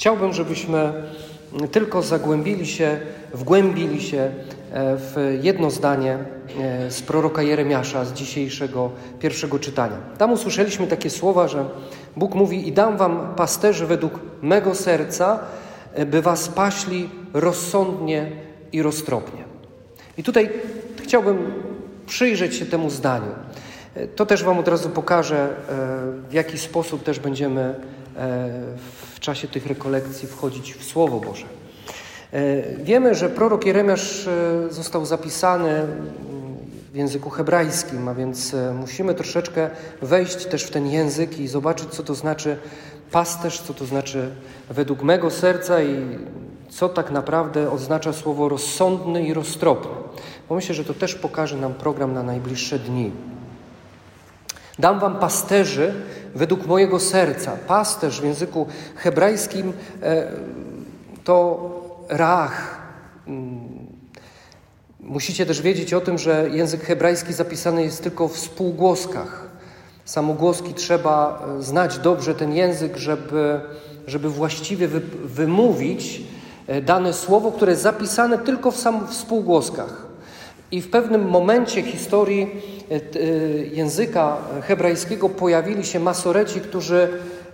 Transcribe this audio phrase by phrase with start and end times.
[0.00, 0.92] Chciałbym, żebyśmy
[1.72, 3.00] tylko zagłębili się,
[3.34, 4.32] wgłębili się e,
[4.96, 6.18] w jedno zdanie
[6.60, 9.96] e, z proroka Jeremiasza z dzisiejszego pierwszego czytania.
[10.18, 11.64] Tam usłyszeliśmy takie słowa, że
[12.16, 15.38] Bóg mówi: I dam wam pasterzy według mego serca,
[15.94, 18.32] e, by was paśli rozsądnie
[18.72, 19.44] i roztropnie.
[20.18, 20.50] I tutaj
[21.02, 21.52] chciałbym
[22.06, 23.32] przyjrzeć się temu zdaniu.
[24.16, 25.48] To też Wam od razu pokażę,
[26.28, 27.74] w jaki sposób też będziemy
[29.14, 31.46] w czasie tych rekolekcji wchodzić w Słowo Boże.
[32.32, 34.32] E, wiemy, że prorok Jeremiasz e,
[34.70, 35.86] został zapisany
[36.92, 39.70] w języku hebrajskim, a więc e, musimy troszeczkę
[40.02, 42.56] wejść też w ten język i zobaczyć, co to znaczy
[43.10, 44.30] pasterz, co to znaczy
[44.70, 46.18] według mego serca i
[46.68, 49.92] co tak naprawdę oznacza słowo rozsądny i roztropny.
[50.48, 53.12] Bo myślę, że to też pokaże nam program na najbliższe dni.
[54.78, 55.94] Dam wam pasterzy
[56.34, 57.56] według mojego serca.
[57.66, 58.66] Pasterz w języku
[58.96, 59.72] hebrajskim
[61.24, 61.70] to
[62.08, 62.80] Rach.
[63.26, 63.60] Mm.
[65.00, 69.50] Musicie też wiedzieć o tym, że język hebrajski zapisany jest tylko w spółgłoskach.
[70.04, 73.60] Samogłoski trzeba e, znać dobrze ten język, żeby,
[74.06, 76.22] żeby właściwie wy, wymówić
[76.66, 80.06] e, dane słowo, które jest zapisane tylko w, sam, w spółgłoskach.
[80.72, 82.50] I w pewnym momencie historii
[82.90, 83.18] e,
[83.58, 87.08] języka hebrajskiego pojawili się masoreci, którzy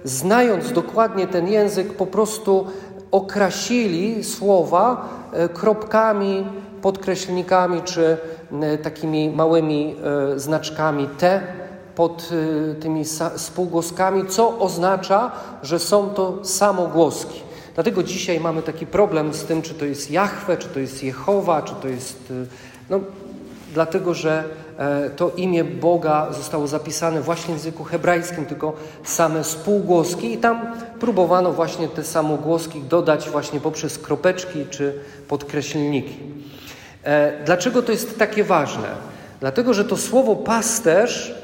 [0.05, 2.67] znając dokładnie ten język, po prostu
[3.11, 6.47] okrasili słowa e, kropkami,
[6.83, 8.17] podkreślnikami czy
[8.62, 9.97] e, takimi małymi
[10.34, 11.42] e, znaczkami T
[11.95, 12.30] pod
[12.80, 13.05] tymi
[13.36, 17.42] spółgłoskami, co oznacza, że są to samogłoski.
[17.75, 21.62] Dlatego dzisiaj mamy taki problem z tym, czy to jest Jahwe, czy to jest Jehowa,
[21.62, 22.33] czy to jest.
[22.91, 23.01] No,
[23.75, 24.45] dlatego że
[24.79, 28.73] e, to imię Boga zostało zapisane właśnie w języku hebrajskim, tylko
[29.05, 30.67] same spółgłoski i tam
[31.01, 36.17] próbowano właśnie te samogłoski dodać właśnie poprzez kropeczki czy podkreślniki.
[37.05, 38.89] E, dlaczego to jest takie ważne?
[39.41, 41.35] Dlatego, że to słowo pasterz,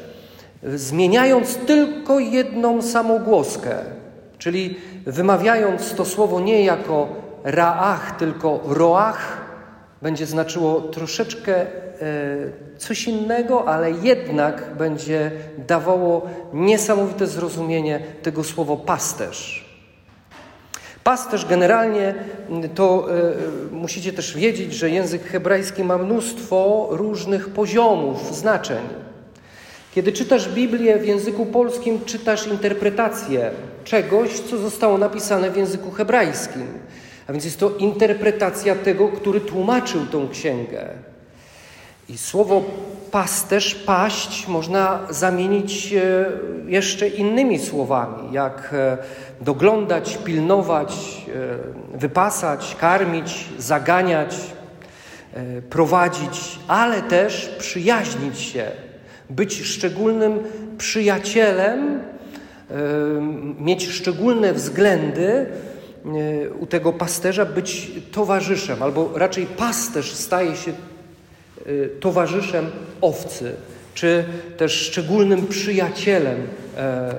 [0.74, 3.76] zmieniając tylko jedną samogłoskę,
[4.38, 4.76] czyli
[5.06, 7.08] wymawiając to słowo nie jako
[7.44, 9.41] raach, tylko roach,
[10.02, 11.66] będzie znaczyło troszeczkę e,
[12.78, 15.30] coś innego, ale jednak będzie
[15.66, 19.72] dawało niesamowite zrozumienie tego słowa pasterz.
[21.04, 22.14] Pasterz generalnie
[22.74, 23.32] to e,
[23.70, 28.82] musicie też wiedzieć, że język hebrajski ma mnóstwo różnych poziomów znaczeń.
[29.94, 33.50] Kiedy czytasz Biblię w języku polskim, czytasz interpretację
[33.84, 36.66] czegoś, co zostało napisane w języku hebrajskim.
[37.32, 40.88] A więc jest to interpretacja tego, który tłumaczył tą księgę.
[42.08, 42.62] I słowo
[43.10, 46.26] pasterz, paść można zamienić e,
[46.66, 48.98] jeszcze innymi słowami, jak e,
[49.40, 50.92] doglądać, pilnować,
[51.94, 54.36] e, wypasać, karmić, zaganiać,
[55.70, 58.70] prowadzić, ale też przyjaźnić się,
[59.30, 60.38] być szczególnym
[60.78, 62.00] przyjacielem,
[63.60, 65.46] mieć szczególne względy
[66.60, 70.72] u tego pasterza być towarzyszem, albo raczej pasterz staje się
[71.66, 72.66] y, towarzyszem
[73.00, 73.54] owcy,
[73.94, 74.24] czy
[74.56, 76.46] też szczególnym przyjacielem
[76.76, 77.14] e,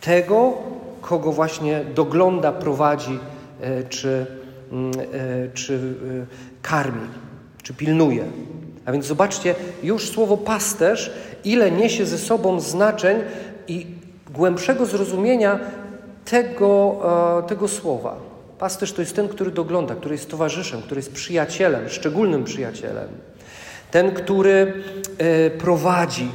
[0.00, 0.52] tego,
[1.00, 3.18] kogo właśnie dogląda, prowadzi,
[3.60, 4.26] e, czy,
[4.72, 5.94] mm, e, czy
[6.62, 7.08] karmi,
[7.62, 8.24] czy pilnuje.
[8.84, 11.10] A więc zobaczcie, już słowo pasterz,
[11.44, 13.18] ile niesie ze sobą znaczeń
[13.68, 13.86] i
[14.34, 15.60] głębszego zrozumienia
[16.24, 17.00] tego,
[17.44, 18.16] e, tego słowa.
[18.58, 23.08] Pasterz to jest ten, który dogląda, który jest towarzyszem, który jest przyjacielem, szczególnym przyjacielem.
[23.90, 24.82] Ten, który
[25.18, 26.32] e, prowadzi,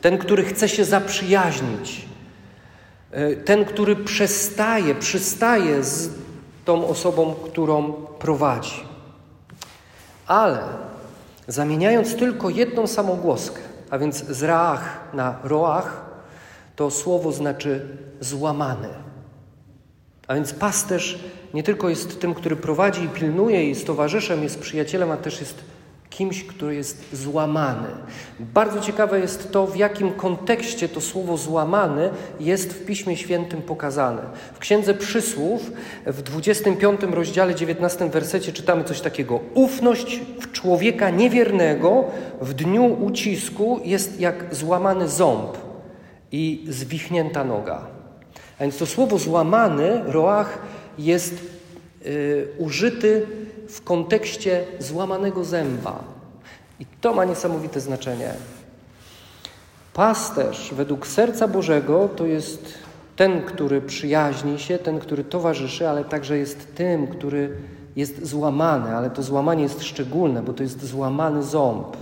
[0.00, 2.06] ten, który chce się zaprzyjaźnić,
[3.10, 6.10] e, ten, który przestaje, przystaje z
[6.64, 8.84] tą osobą, którą prowadzi.
[10.26, 10.58] Ale
[11.48, 16.09] zamieniając tylko jedną samogłoskę, a więc z raach na roach,
[16.80, 17.86] to słowo znaczy
[18.20, 18.88] złamany.
[20.28, 21.18] A więc pasterz
[21.54, 25.54] nie tylko jest tym, który prowadzi i pilnuje, jest towarzyszem, jest przyjacielem, a też jest
[26.10, 27.88] kimś, który jest złamany.
[28.40, 32.10] Bardzo ciekawe jest to, w jakim kontekście to słowo złamany
[32.40, 34.22] jest w Piśmie Świętym pokazane.
[34.54, 35.72] W Księdze Przysłów
[36.06, 39.40] w 25 rozdziale 19 wersecie czytamy coś takiego.
[39.54, 42.04] Ufność w człowieka niewiernego
[42.40, 45.69] w dniu ucisku jest jak złamany ząb
[46.32, 47.86] i zwichnięta noga.
[48.58, 50.58] A więc to słowo złamany, roach,
[50.98, 51.34] jest
[52.06, 53.26] y, użyty
[53.68, 56.04] w kontekście złamanego zęba.
[56.80, 58.32] I to ma niesamowite znaczenie.
[59.94, 62.74] Pasterz według serca Bożego to jest
[63.16, 67.56] ten, który przyjaźni się, ten, który towarzyszy, ale także jest tym, który
[67.96, 71.96] jest złamany, ale to złamanie jest szczególne, bo to jest złamany ząb.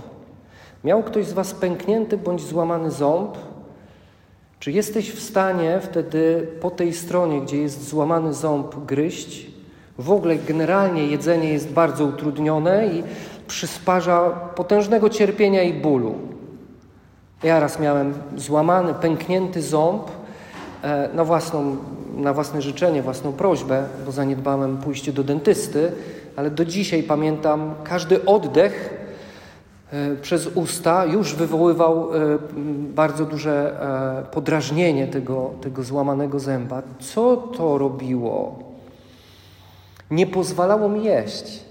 [0.83, 3.37] Miał ktoś z Was pęknięty bądź złamany ząb?
[4.59, 9.47] Czy jesteś w stanie wtedy po tej stronie, gdzie jest złamany ząb, gryźć?
[9.97, 13.03] W ogóle generalnie jedzenie jest bardzo utrudnione i
[13.47, 16.15] przysparza potężnego cierpienia i bólu.
[17.43, 20.03] Ja raz miałem złamany, pęknięty ząb
[20.81, 21.77] e, na, własną,
[22.15, 25.91] na własne życzenie, własną prośbę, bo zaniedbałem pójście do dentysty,
[26.35, 28.98] ale do dzisiaj pamiętam każdy oddech
[30.21, 32.19] przez usta już wywoływał e,
[32.93, 33.79] bardzo duże
[34.31, 36.81] podrażnienie tego, tego złamanego zęba.
[36.99, 38.59] Co to robiło?
[40.11, 41.63] Nie pozwalało mi jeść.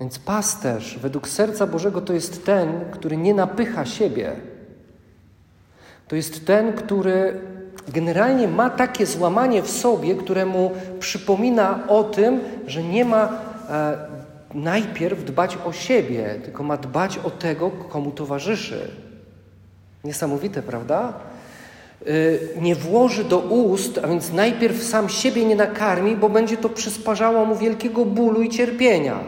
[0.00, 4.32] Więc pasterz według serca Bożego to jest ten, który nie napycha siebie.
[6.08, 7.40] To jest ten, który
[7.88, 13.28] generalnie ma takie złamanie w sobie, któremu przypomina o tym, że nie ma
[13.70, 14.07] e,
[14.54, 18.90] najpierw dbać o siebie, tylko ma dbać o tego, komu towarzyszy.
[20.04, 21.12] Niesamowite, prawda?
[22.06, 26.68] Y, nie włoży do ust, a więc najpierw sam siebie nie nakarmi, bo będzie to
[26.68, 29.18] przysparzało mu wielkiego bólu i cierpienia.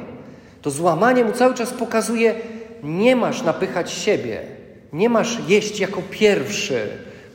[0.63, 2.35] To złamanie mu cały czas pokazuje:
[2.83, 4.43] nie masz napychać siebie,
[4.93, 6.89] nie masz jeść jako pierwszy,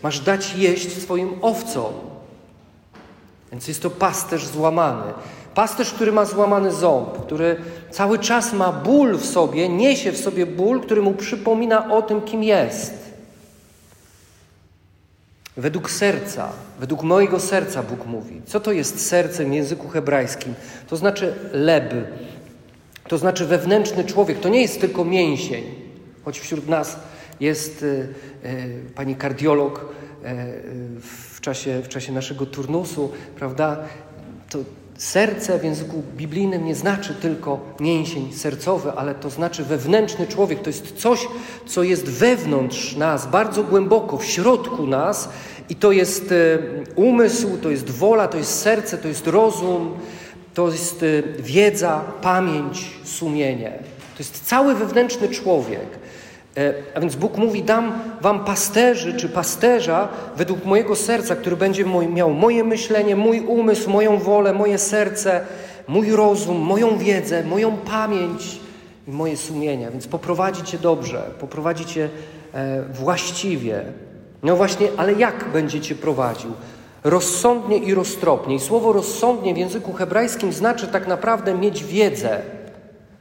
[0.04, 1.94] masz dać jeść swoim owcom.
[3.52, 5.14] Więc jest to pasterz złamany.
[5.56, 7.58] Pasterz, który ma złamany ząb, który
[7.92, 12.22] cały czas ma ból w sobie, niesie w sobie ból, który mu przypomina o tym,
[12.22, 12.94] kim jest.
[15.58, 16.50] Według serca,
[16.80, 18.42] według mojego serca Bóg mówi.
[18.46, 20.54] Co to jest serce w języku hebrajskim?
[20.88, 21.94] To znaczy leb,
[23.08, 24.40] to znaczy wewnętrzny człowiek.
[24.40, 25.64] To nie jest tylko mięsień,
[26.26, 27.00] choć wśród nas
[27.40, 28.08] jest y,
[28.46, 29.86] y, pani kardiolog y,
[31.02, 33.78] w, czasie, w czasie naszego turnusu, prawda?
[34.50, 34.60] To
[34.98, 40.62] serce w języku biblijnym nie znaczy tylko mięsień sercowy, ale to znaczy wewnętrzny człowiek.
[40.62, 41.28] To jest coś,
[41.66, 45.30] co jest wewnątrz nas, bardzo głęboko, w środku nas
[45.70, 46.34] i to jest
[46.96, 49.92] umysł, to jest wola, to jest serce, to jest rozum,
[50.54, 51.06] to jest
[51.40, 53.80] wiedza, pamięć, sumienie.
[54.18, 56.05] To jest cały wewnętrzny człowiek.
[56.58, 60.08] E, a więc Bóg mówi: Dam wam pasterzy czy pasterza
[60.38, 65.42] według mojego serca, który będzie miał moje myślenie, mój umysł, moją wolę, moje serce,
[65.88, 68.60] mój rozum, moją wiedzę, moją pamięć
[69.08, 69.90] i moje sumienie.
[69.92, 72.10] Więc poprowadzi cię dobrze, poprowadzi cię
[72.54, 73.84] e, właściwie.
[74.44, 76.52] No właśnie, ale jak będzie cię prowadził?
[77.04, 78.56] Rozsądnie i roztropnie.
[78.56, 82.42] I słowo rozsądnie w języku hebrajskim znaczy tak naprawdę mieć wiedzę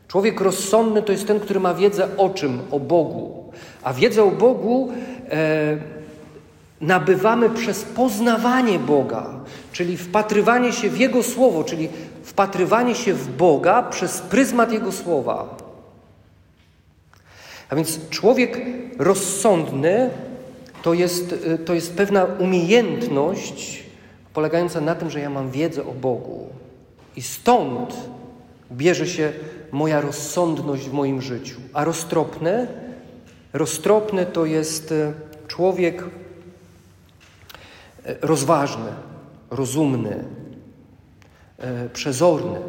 [0.08, 2.60] Człowiek rozsądny to jest ten, który ma wiedzę o czym?
[2.70, 3.52] O Bogu.
[3.82, 4.92] A wiedzę o Bogu
[5.30, 5.76] e,
[6.80, 9.30] nabywamy przez poznawanie Boga,
[9.72, 11.88] czyli wpatrywanie się w Jego Słowo, czyli
[12.22, 15.56] wpatrywanie się w Boga przez pryzmat Jego Słowa.
[17.70, 18.60] A więc człowiek
[18.98, 20.10] rozsądny
[20.82, 23.84] to jest, e, to jest pewna umiejętność
[24.34, 26.46] polegająca na tym, że ja mam wiedzę o Bogu.
[27.16, 27.94] I stąd
[28.72, 29.32] bierze się
[29.74, 31.60] moja rozsądność w moim życiu.
[31.72, 32.66] A roztropny,
[33.52, 35.12] roztropny to jest e,
[35.48, 36.06] człowiek e,
[38.20, 38.92] rozważny,
[39.50, 40.24] rozumny,
[41.58, 42.60] e, przezorny,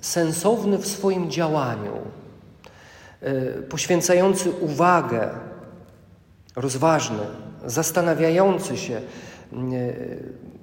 [0.00, 1.92] sensowny w swoim działaniu,
[3.68, 5.30] poświęcający uwagę,
[6.56, 7.26] rozważny,
[7.66, 9.00] zastanawiający się,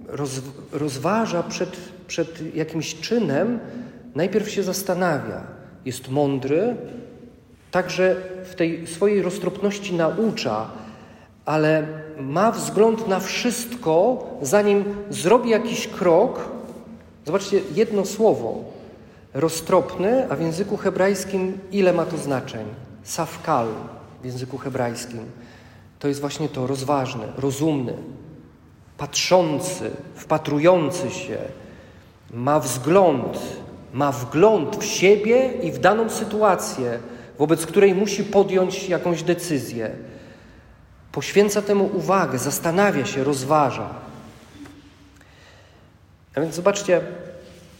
[0.08, 0.42] roz,
[0.72, 1.78] rozważa przed,
[2.08, 3.60] przed jakimś czynem,
[4.16, 5.59] najpierw się zastanawia,
[5.90, 6.76] jest mądry,
[7.72, 8.16] także
[8.46, 10.68] w tej swojej roztropności naucza,
[11.46, 11.88] ale
[12.20, 16.50] ma wzgląd na wszystko, zanim zrobi jakiś krok.
[17.26, 18.64] Zobaczcie, jedno słowo.
[19.34, 22.66] Roztropny, a w języku hebrajskim ile ma to znaczeń?
[23.04, 23.68] Safkal
[24.22, 25.20] w języku hebrajskim.
[26.00, 27.94] To jest właśnie to rozważny, rozumny,
[28.98, 31.38] patrzący, wpatrujący się,
[32.34, 33.40] ma wzgląd,
[33.94, 37.00] ma wgląd w siebie i w daną sytuację,
[37.38, 39.92] wobec której musi podjąć jakąś decyzję.
[41.12, 43.90] Poświęca temu uwagę, zastanawia się, rozważa.
[46.36, 47.02] A więc zobaczcie,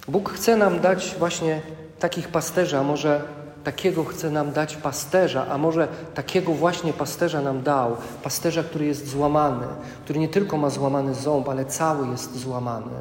[0.08, 1.62] Bóg chce nam dać właśnie
[2.00, 3.22] takich pasterzy, a może
[3.64, 7.98] takiego chce nam dać pasterza, a może takiego właśnie pasterza nam dał.
[8.24, 9.68] Pasterza, który jest złamany,
[10.04, 13.00] który nie tylko ma złamany ząb, ale cały jest złamany.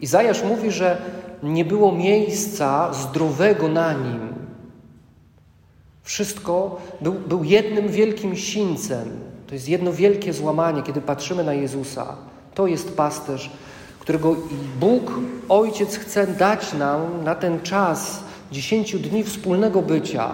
[0.00, 0.96] Izajasz mówi, że
[1.42, 4.28] nie było miejsca zdrowego na nim.
[6.02, 9.08] Wszystko był, był jednym wielkim sińcem.
[9.46, 12.16] To jest jedno wielkie złamanie, kiedy patrzymy na Jezusa.
[12.54, 13.50] To jest pasterz,
[14.00, 14.36] którego
[14.80, 15.12] Bóg,
[15.48, 18.20] Ojciec chce dać nam na ten czas
[18.52, 20.30] dziesięciu dni wspólnego bycia.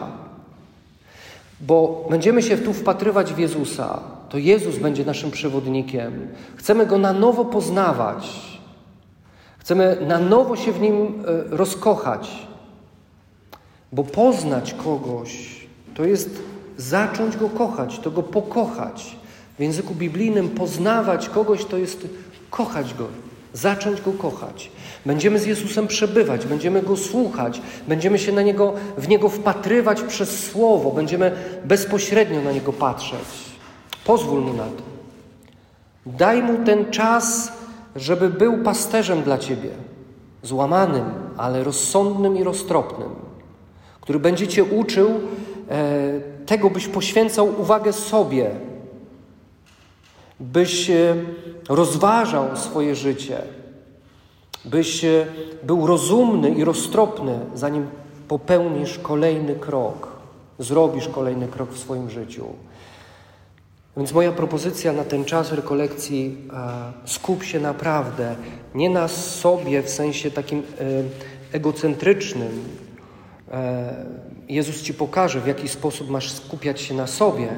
[1.61, 4.01] Bo będziemy się tu wpatrywać w Jezusa.
[4.29, 6.29] To Jezus będzie naszym przewodnikiem.
[6.57, 8.54] Chcemy Go na nowo poznawać.
[9.65, 12.47] Chcemy na nowo się w Nim e, rozkochać.
[13.93, 15.61] Bo poznać kogoś
[15.95, 16.43] to jest
[16.77, 19.17] zacząć Go kochać, to Go pokochać.
[19.59, 22.07] W języku biblijnym poznawać kogoś to jest
[22.51, 23.07] kochać Go,
[23.53, 24.71] zacząć Go kochać.
[25.07, 30.51] Będziemy z Jezusem przebywać, będziemy Go słuchać, będziemy się na Niego, w Niego wpatrywać przez
[30.51, 33.29] Słowo, będziemy bezpośrednio na Niego patrzeć.
[34.05, 34.83] Pozwól Mu na to.
[36.07, 37.53] Daj Mu ten czas,
[37.97, 39.71] żeby był pasterzem dla Ciebie,
[40.43, 41.05] złamanym,
[41.37, 43.11] ale rozsądnym i roztropnym,
[44.01, 45.11] który będzie Cię uczył
[45.71, 48.51] e, tego, byś poświęcał uwagę sobie,
[50.41, 51.15] byś e,
[51.69, 53.43] rozważał swoje życie,
[54.65, 55.27] byś e,
[55.63, 57.87] był rozumny i roztropny, zanim
[58.29, 60.09] popełnisz kolejny krok,
[60.59, 62.45] zrobisz kolejny krok w swoim życiu.
[63.97, 68.37] Więc moja propozycja na ten czas rekolekcji e, skup się naprawdę
[68.75, 70.63] nie na sobie w sensie takim
[71.53, 72.65] egocentrycznym.
[74.49, 77.49] Jezus ci pokaże, w jaki sposób masz skupiać się na sobie,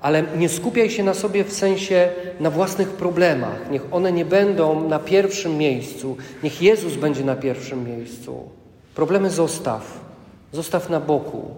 [0.00, 2.08] ale nie skupiaj się na sobie w sensie
[2.40, 3.70] na własnych problemach.
[3.70, 6.16] Niech one nie będą na pierwszym miejscu.
[6.42, 8.48] Niech Jezus będzie na pierwszym miejscu.
[8.94, 10.00] Problemy zostaw.
[10.52, 11.50] Zostaw na boku.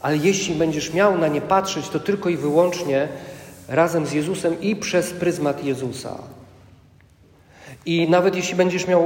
[0.00, 3.08] Ale jeśli będziesz miał na nie patrzeć, to tylko i wyłącznie
[3.68, 6.18] razem z Jezusem i przez pryzmat Jezusa.
[7.86, 9.02] I nawet jeśli będziesz miał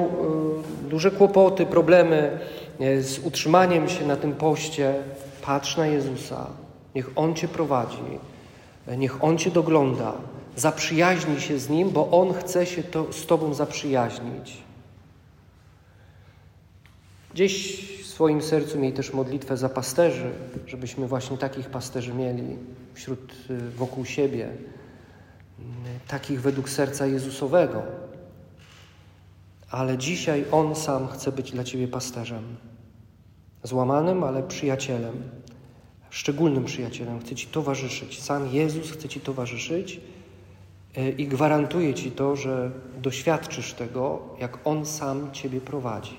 [0.84, 2.38] y, duże kłopoty, problemy
[2.80, 4.94] y, z utrzymaniem się na tym poście,
[5.42, 6.46] patrz na Jezusa.
[6.94, 8.18] Niech On cię prowadzi.
[8.96, 10.12] Niech On Cię dogląda.
[10.56, 14.62] Zaprzyjaźnij się z Nim, bo On chce się to, z Tobą zaprzyjaźnić.
[17.34, 20.30] Gdzieś swoim sercu miej też modlitwę za pasterzy,
[20.66, 22.56] żebyśmy właśnie takich pasterzy mieli
[22.94, 24.48] wśród, y, wokół siebie,
[26.08, 27.82] takich według serca Jezusowego.
[29.70, 32.56] Ale dzisiaj On sam chce być dla Ciebie pasterzem.
[33.62, 35.22] Złamanym, ale przyjacielem
[36.12, 38.22] szczególnym przyjacielem, chce Ci towarzyszyć.
[38.22, 40.00] Sam Jezus chce Ci towarzyszyć
[40.96, 42.70] e, i gwarantuje Ci to, że
[43.02, 46.16] doświadczysz tego, jak On sam Ciebie prowadzi.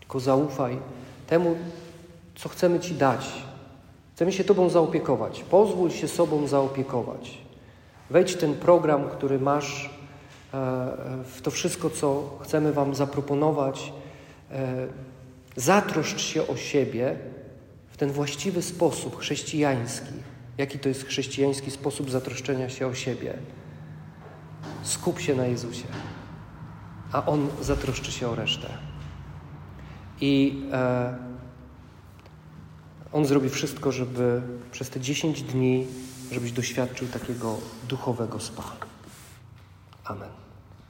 [0.00, 0.78] Tylko zaufaj
[1.26, 1.56] temu,
[2.34, 3.32] co chcemy Ci dać.
[4.14, 5.44] Chcemy się Tobą zaopiekować.
[5.50, 7.38] Pozwól się sobą zaopiekować.
[8.10, 10.86] Wejdź w ten program, który masz, e,
[11.24, 13.92] w to wszystko, co chcemy Wam zaproponować.
[14.50, 14.86] E,
[15.56, 17.16] zatroszcz się o siebie,
[17.90, 20.12] w ten właściwy sposób chrześcijański.
[20.58, 23.34] Jaki to jest chrześcijański sposób zatroszczenia się o siebie?
[24.82, 25.86] Skup się na Jezusie,
[27.12, 28.93] a On zatroszczy się o resztę.
[30.24, 31.16] I e,
[33.12, 35.86] On zrobi wszystko, żeby przez te 10 dni,
[36.32, 38.62] żebyś doświadczył takiego duchowego spa.
[40.04, 40.43] Amen.